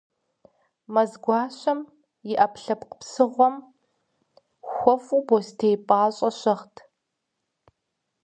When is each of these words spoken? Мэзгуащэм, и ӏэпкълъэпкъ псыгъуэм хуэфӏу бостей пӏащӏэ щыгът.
Мэзгуащэм, 0.93 1.79
и 2.31 2.33
ӏэпкълъэпкъ 2.39 2.95
псыгъуэм 2.99 3.55
хуэфӏу 4.73 5.23
бостей 5.27 5.75
пӏащӏэ 5.87 6.29
щыгът. 6.39 6.75